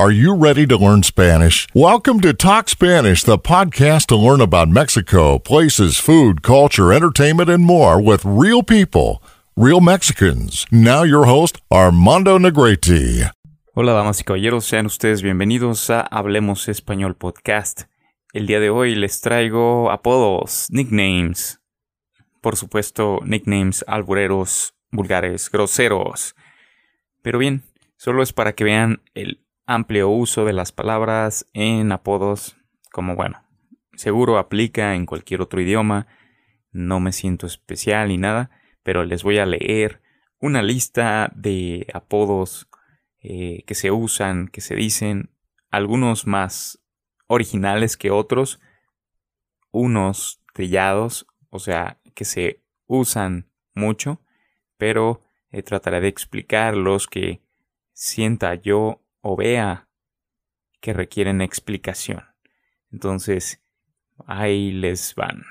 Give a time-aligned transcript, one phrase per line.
[0.00, 1.68] Are you ready to learn Spanish?
[1.74, 7.66] Welcome to Talk Spanish, the podcast to learn about Mexico, places, food, culture, entertainment, and
[7.66, 9.22] more with real people,
[9.56, 10.64] real Mexicans.
[10.70, 13.30] Now, your host, Armando Negrete.
[13.74, 17.82] Hola, damas y caballeros, sean ustedes bienvenidos a Hablemos Español Podcast.
[18.32, 21.60] El día de hoy les traigo apodos, nicknames.
[22.40, 26.34] Por supuesto, nicknames albureros, vulgares, groseros.
[27.20, 27.64] Pero bien,
[27.98, 32.56] solo es para que vean el amplio uso de las palabras en apodos,
[32.90, 33.40] como bueno,
[33.94, 36.08] seguro aplica en cualquier otro idioma,
[36.72, 38.50] no me siento especial ni nada,
[38.82, 40.02] pero les voy a leer
[40.40, 42.68] una lista de apodos
[43.20, 45.30] eh, que se usan, que se dicen,
[45.70, 46.82] algunos más
[47.28, 48.60] originales que otros,
[49.70, 54.20] unos trillados, o sea, que se usan mucho,
[54.76, 57.40] pero eh, trataré de explicar los que
[57.92, 59.88] sienta yo o vea
[60.80, 62.24] que requieren explicación.
[62.90, 63.62] Entonces,
[64.26, 65.42] ahí les van.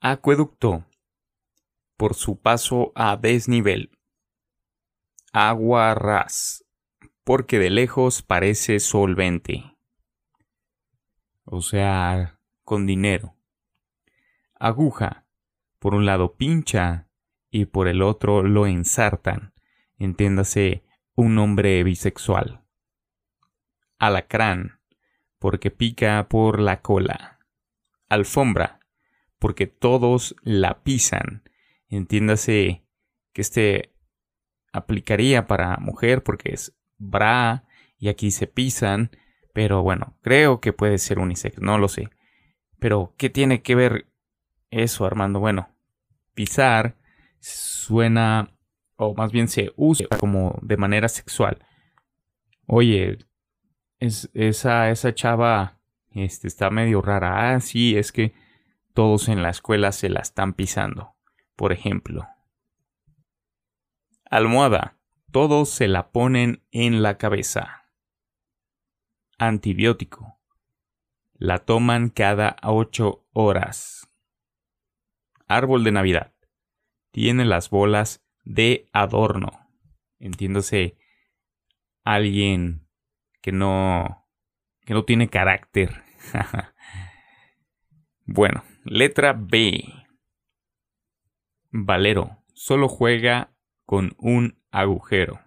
[0.00, 0.86] Acueducto.
[1.96, 3.90] Por su paso a desnivel.
[5.32, 6.64] Agua ras.
[7.24, 9.76] Porque de lejos parece solvente.
[11.44, 13.36] O sea, con dinero.
[14.54, 15.26] Aguja.
[15.78, 17.08] Por un lado pincha
[17.50, 19.54] y por el otro lo ensartan.
[19.98, 22.65] Entiéndase un hombre bisexual.
[23.98, 24.80] Alacrán,
[25.38, 27.38] porque pica por la cola.
[28.08, 28.80] Alfombra,
[29.38, 31.42] porque todos la pisan.
[31.88, 32.84] Entiéndase
[33.32, 33.92] que este
[34.72, 37.64] aplicaría para mujer porque es bra
[37.98, 39.10] y aquí se pisan,
[39.52, 42.10] pero bueno, creo que puede ser unisex, no lo sé.
[42.78, 44.06] Pero, ¿qué tiene que ver
[44.70, 45.40] eso, Armando?
[45.40, 45.68] Bueno,
[46.34, 46.96] pisar
[47.40, 48.52] suena
[48.96, 51.64] o más bien se usa como de manera sexual.
[52.66, 53.18] Oye,
[53.98, 55.78] es, esa, esa chava
[56.10, 57.54] este, está medio rara.
[57.54, 58.34] Ah, sí, es que
[58.94, 61.14] todos en la escuela se la están pisando,
[61.54, 62.26] por ejemplo.
[64.30, 64.98] Almohada.
[65.32, 67.90] Todos se la ponen en la cabeza.
[69.38, 70.40] Antibiótico.
[71.34, 74.08] La toman cada ocho horas.
[75.46, 76.32] Árbol de Navidad.
[77.10, 79.68] Tiene las bolas de adorno.
[80.18, 80.96] Entiéndose,
[82.02, 82.85] alguien
[83.46, 84.26] que no
[84.84, 86.02] que no tiene carácter.
[88.26, 89.84] bueno, letra B.
[91.70, 93.52] Valero solo juega
[93.84, 95.38] con un agujero.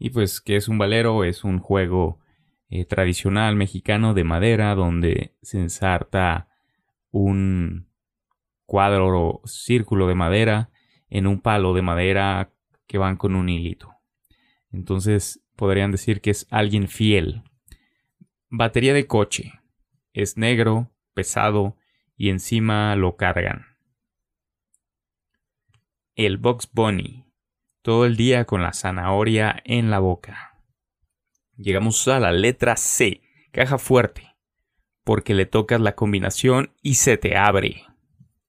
[0.00, 1.22] Y pues, ¿qué es un valero?
[1.22, 2.18] Es un juego
[2.70, 6.48] eh, tradicional mexicano de madera donde se ensarta
[7.12, 7.88] un
[8.66, 10.70] cuadro o círculo de madera
[11.08, 12.52] en un palo de madera
[12.88, 13.94] que van con un hilito.
[14.72, 17.42] Entonces podrían decir que es alguien fiel.
[18.48, 19.60] Batería de coche.
[20.12, 21.76] Es negro, pesado
[22.16, 23.66] y encima lo cargan.
[26.14, 27.26] El Box Bunny.
[27.82, 30.62] Todo el día con la zanahoria en la boca.
[31.56, 33.20] Llegamos a la letra C.
[33.50, 34.36] Caja fuerte.
[35.02, 37.84] Porque le tocas la combinación y se te abre.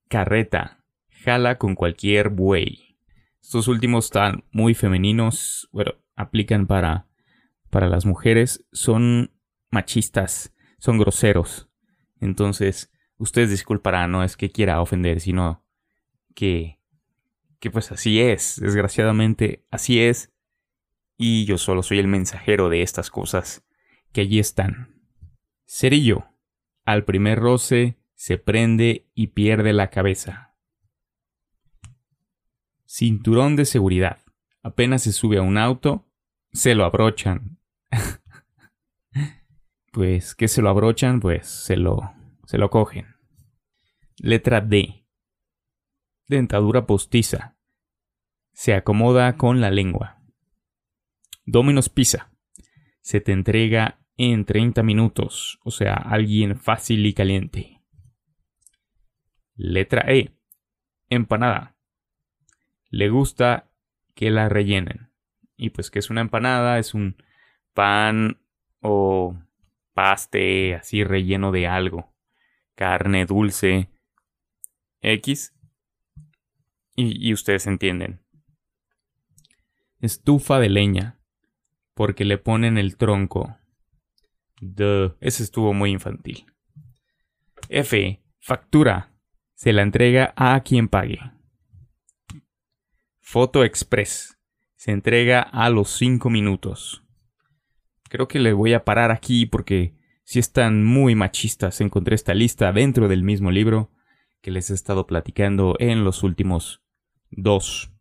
[0.09, 0.83] Carreta
[1.23, 2.97] jala con cualquier buey.
[3.41, 7.07] Estos últimos están muy femeninos, bueno, aplican para,
[7.69, 9.31] para las mujeres, son
[9.71, 11.69] machistas, son groseros.
[12.19, 15.63] Entonces, ustedes disculparán, no es que quiera ofender, sino
[16.35, 16.81] que,
[17.59, 20.33] que pues así es, desgraciadamente así es.
[21.17, 23.65] Y yo solo soy el mensajero de estas cosas
[24.11, 25.01] que allí están.
[25.65, 26.25] Cerillo.
[26.83, 30.55] Al primer roce se prende y pierde la cabeza.
[32.85, 34.19] Cinturón de seguridad.
[34.63, 36.08] Apenas se sube a un auto,
[36.51, 37.59] se lo abrochan.
[39.91, 41.19] pues, ¿qué se lo abrochan?
[41.19, 42.13] Pues se lo,
[42.45, 43.15] se lo cogen.
[44.17, 45.05] Letra D.
[46.27, 47.57] Dentadura postiza.
[48.53, 50.21] Se acomoda con la lengua.
[51.45, 52.31] Dominos pizza.
[53.01, 57.81] Se te entrega en 30 minutos, o sea, alguien fácil y caliente.
[59.55, 60.35] Letra E.
[61.09, 61.79] Empanada
[62.89, 63.71] le gusta
[64.15, 65.08] que la rellenen.
[65.61, 67.21] Y pues que es una empanada, es un
[67.73, 68.41] pan
[68.79, 69.37] o
[69.93, 72.15] paste así relleno de algo.
[72.75, 73.89] Carne dulce.
[75.01, 75.53] X.
[76.95, 78.21] Y, ustedes entienden.
[79.99, 81.19] Estufa de leña.
[81.93, 83.57] Porque le ponen el tronco.
[84.61, 86.45] Duh, ese estuvo muy infantil.
[87.67, 88.23] F.
[88.39, 89.13] Factura.
[89.55, 91.19] Se la entrega a quien pague.
[93.19, 94.38] Foto Express.
[94.79, 97.03] Se entrega a los 5 minutos.
[98.07, 99.93] creo que le voy a parar aquí porque
[100.23, 101.81] si están muy machistas.
[101.81, 103.91] Encontré esta lista dentro del mismo libro
[104.41, 106.81] que les he estado platicando en los últimos
[107.29, 107.91] dos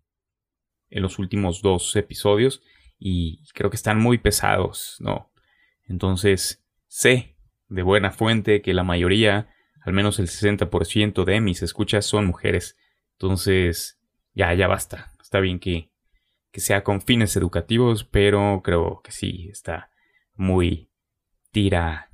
[0.88, 2.62] en los últimos dos episodios
[2.96, 5.32] y creo que están muy pesados, ¿no?
[5.82, 7.34] Entonces, sé
[7.69, 9.48] de buena fuente que la mayoría,
[9.84, 12.76] al menos el 60% de mis escuchas son mujeres.
[13.14, 13.98] Entonces,
[14.32, 15.10] ya, ya basta.
[15.20, 15.90] Está bien que,
[16.50, 19.90] que sea con fines educativos, pero creo que sí, está
[20.34, 20.90] muy
[21.50, 22.10] tira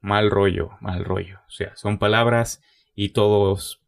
[0.00, 1.40] mal rollo, mal rollo.
[1.46, 2.62] O sea, son palabras
[2.94, 3.82] y todos,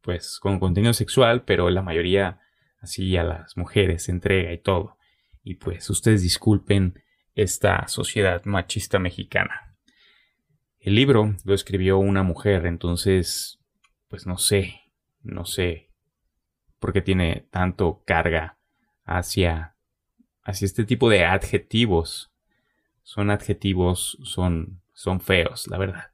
[0.00, 2.40] pues, con contenido sexual, pero la mayoría
[2.80, 4.96] así a las mujeres se entrega y todo.
[5.42, 7.02] Y pues, ustedes disculpen
[7.34, 9.76] esta sociedad machista mexicana.
[10.78, 13.60] El libro lo escribió una mujer, entonces,
[14.08, 14.80] pues no sé,
[15.22, 15.87] no sé
[16.78, 18.58] por qué tiene tanto carga
[19.04, 19.76] hacia,
[20.42, 22.32] hacia este tipo de adjetivos.
[23.02, 26.10] Son adjetivos, son, son feos, la verdad.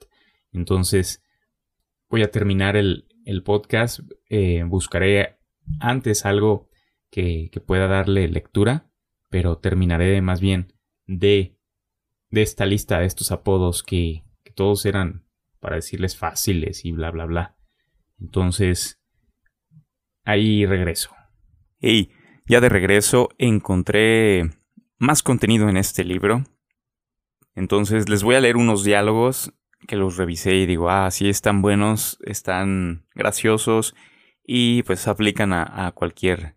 [0.52, 1.22] Entonces,
[2.08, 4.00] voy a terminar el, el podcast.
[4.28, 5.38] Eh, buscaré
[5.80, 6.68] antes algo
[7.10, 8.90] que, que pueda darle lectura,
[9.30, 10.72] pero terminaré más bien
[11.06, 11.56] de,
[12.30, 15.26] de esta lista de estos apodos que, que todos eran
[15.60, 17.56] para decirles fáciles y bla bla bla.
[18.20, 19.00] Entonces,
[20.24, 21.14] ahí regreso.
[21.80, 22.10] Y
[22.46, 24.50] ya de regreso encontré
[24.98, 26.44] más contenido en este libro.
[27.54, 29.52] Entonces les voy a leer unos diálogos
[29.86, 33.94] que los revisé y digo, ah, sí, están buenos, están graciosos
[34.42, 36.56] y pues aplican a, cualquier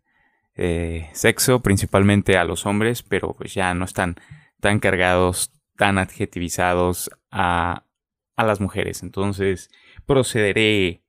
[0.56, 4.16] eh, sexo, principalmente a los hombres, pero pues ya no están
[4.60, 7.86] tan cargados, tan adjetivizados a,
[8.36, 9.04] a las mujeres.
[9.04, 9.70] Entonces
[10.06, 11.04] procederé.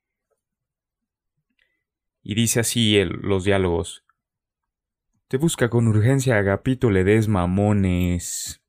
[2.28, 4.04] Y dice así los diálogos.
[5.28, 8.62] Te busca con urgencia Agapito Ledesma Mamones.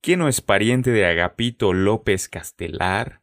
[0.00, 3.20] ¿Quién no es pariente de Agapito López Castelar?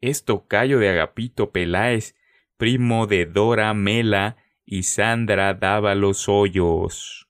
[0.00, 2.14] Es tocayo de Agapito Peláez
[2.56, 7.28] primo de Dora Mela y Sandra Dávalos Hoyos.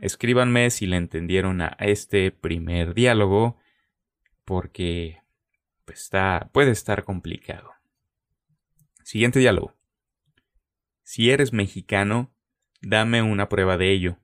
[0.00, 3.58] Escríbanme si le entendieron a este primer diálogo,
[4.46, 5.23] porque
[5.84, 7.72] pues, está, puede estar complicado.
[9.02, 9.74] Siguiente diálogo.
[11.02, 12.34] Si eres mexicano,
[12.80, 14.18] dame una prueba de ello.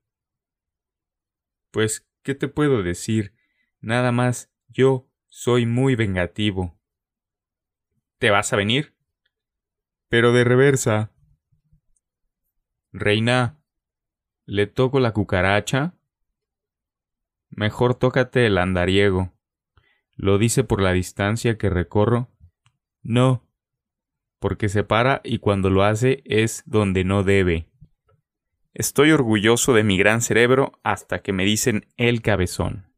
[1.71, 3.35] Pues, ¿qué te puedo decir?
[3.81, 6.79] Nada más, yo soy muy vengativo.
[8.19, 8.95] ¿Te vas a venir?
[10.11, 11.13] pero de reversa.
[12.93, 13.63] Reina,
[14.45, 15.95] ¿le toco la cucaracha?
[17.49, 19.33] Mejor tócate el andariego.
[20.23, 22.29] ¿Lo dice por la distancia que recorro?
[23.03, 23.49] No,
[24.39, 27.71] porque se para y cuando lo hace es donde no debe.
[28.75, 32.93] Estoy orgulloso de mi gran cerebro hasta que me dicen el cabezón.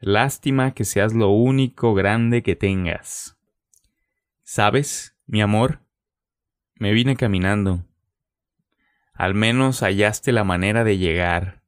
[0.00, 3.38] Lástima que seas lo único grande que tengas.
[4.42, 5.78] ¿Sabes, mi amor?
[6.74, 7.86] Me vine caminando.
[9.12, 11.62] Al menos hallaste la manera de llegar.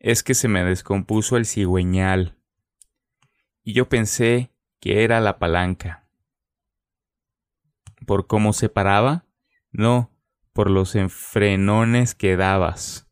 [0.00, 2.36] Es que se me descompuso el cigüeñal.
[3.64, 4.50] Y yo pensé
[4.80, 6.08] que era la palanca.
[8.06, 9.26] ¿Por cómo se paraba?
[9.70, 10.10] No,
[10.52, 13.08] por los enfrenones que dabas.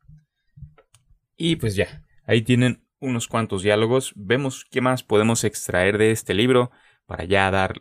[1.36, 4.12] Y pues ya, ahí tienen unos cuantos diálogos.
[4.16, 6.70] Vemos qué más podemos extraer de este libro
[7.06, 7.80] para ya dar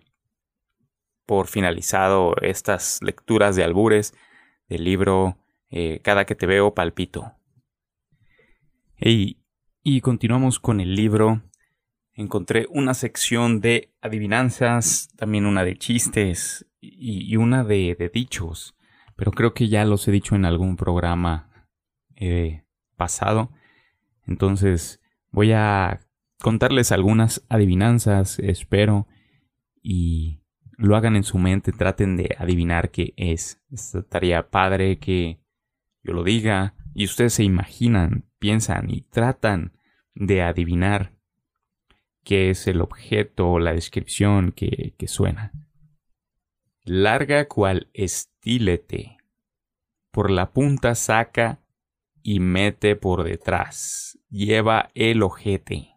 [1.26, 4.14] por finalizado estas lecturas de albures
[4.68, 5.38] del libro
[5.70, 7.34] eh, Cada que te veo palpito.
[9.84, 11.49] y continuamos con el libro.
[12.20, 18.76] Encontré una sección de adivinanzas, también una de chistes y, una de, dichos,
[19.16, 21.50] pero creo que ya los he dicho en algún programa
[22.18, 22.66] eh,
[22.98, 23.52] pasado.
[24.28, 25.00] Entonces
[25.32, 26.02] voy a
[26.42, 29.08] contarles algunas adivinanzas, espero,
[29.82, 30.42] y
[30.76, 33.62] lo hagan en su mente, traten de adivinar qué es.
[33.72, 35.40] Estaría padre que
[36.04, 39.72] yo lo diga y ustedes se imaginan, piensan y tratan
[40.16, 41.18] de adivinar
[42.30, 45.52] qué es el objeto o la descripción que, que suena.
[46.84, 49.18] Larga cual estílete,
[50.12, 51.60] por la punta saca
[52.22, 55.96] y mete por detrás, lleva el ojete.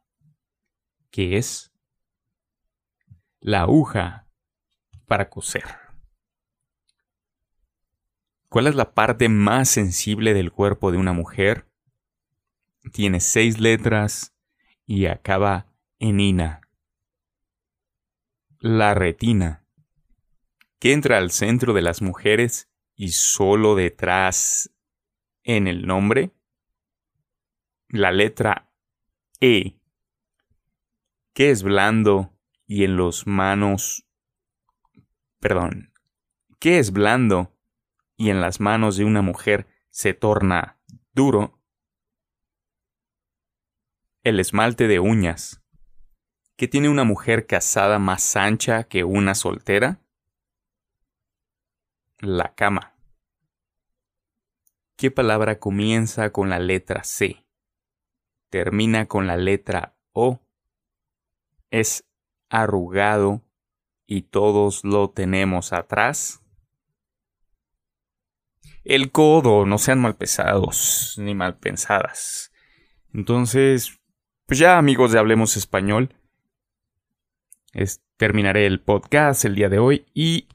[1.10, 1.70] ¿Qué es?
[3.40, 4.26] La aguja
[5.04, 5.66] para coser.
[8.48, 11.68] ¿Cuál es la parte más sensible del cuerpo de una mujer?
[12.90, 14.34] Tiene seis letras
[14.86, 15.71] y acaba
[16.02, 16.60] en ina.
[18.58, 19.64] La retina,
[20.80, 24.74] que entra al centro de las mujeres y solo detrás
[25.44, 26.32] en el nombre.
[27.86, 28.72] La letra
[29.38, 29.76] E,
[31.34, 34.04] que es blando y en los manos...
[35.38, 35.92] Perdón,
[36.58, 37.56] que es blando
[38.16, 40.80] y en las manos de una mujer se torna
[41.12, 41.60] duro.
[44.24, 45.61] El esmalte de uñas,
[46.62, 50.00] que tiene una mujer casada más ancha que una soltera.
[52.20, 52.94] La cama.
[54.96, 57.44] ¿Qué palabra comienza con la letra C?
[58.48, 60.38] Termina con la letra O.
[61.72, 62.04] Es
[62.48, 63.42] arrugado
[64.06, 66.44] y todos lo tenemos atrás.
[68.84, 72.52] El codo, no sean mal pesados ni mal pensadas.
[73.12, 73.98] Entonces,
[74.46, 76.14] pues ya amigos de Hablemos Español,
[78.16, 80.48] terminaré el podcast el día de hoy y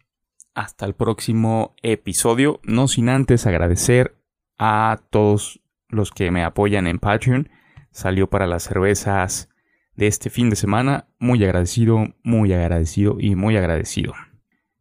[0.53, 4.15] hasta el próximo episodio, no sin antes agradecer
[4.57, 7.50] a todos los que me apoyan en Patreon.
[7.91, 9.50] Salió para las cervezas
[9.95, 11.07] de este fin de semana.
[11.19, 14.13] Muy agradecido, muy agradecido y muy agradecido.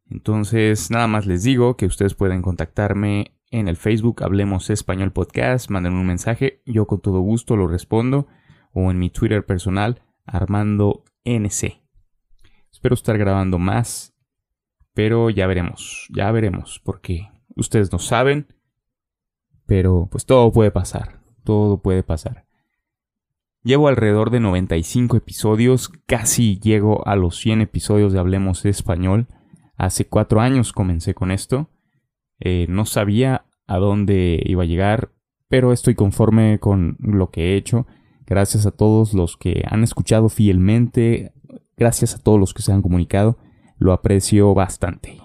[0.09, 5.71] Entonces, nada más les digo que ustedes pueden contactarme en el Facebook Hablemos Español Podcast,
[5.71, 8.27] manden un mensaje, yo con todo gusto lo respondo,
[8.73, 11.86] o en mi Twitter personal, Armando NC.
[12.77, 14.15] Espero estar grabando más,
[14.93, 18.49] pero ya veremos, ya veremos, porque ustedes no saben,
[19.65, 22.45] pero pues todo puede pasar, todo puede pasar.
[23.63, 29.27] Llevo alrededor de 95 episodios, casi llego a los 100 episodios de Hablemos Español.
[29.79, 31.71] Hace cuatro años comencé con esto.
[32.41, 35.13] Eh, no sabía a dónde iba a llegar,
[35.49, 37.87] pero estoy conforme con lo que he hecho.
[38.27, 41.33] Gracias a todos los que han escuchado fielmente,
[41.77, 43.39] Gracias a todos los que se han comunicado.
[43.79, 45.21] Lo aprecio bastante.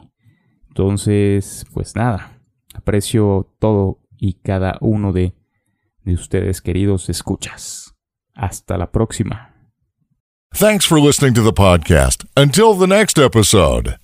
[0.67, 2.39] Entonces, pues nada.
[2.73, 5.33] Aprecio todo y cada uno de,
[6.03, 7.95] de ustedes, queridos escuchas.
[8.33, 9.55] Hasta la próxima.
[10.53, 12.25] Thanks for listening to the podcast.
[12.35, 14.00] Until the next episode.